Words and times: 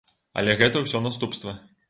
Але 0.41 0.55
гэта 0.61 0.81
ўсё 0.85 1.03
наступствы. 1.09 1.57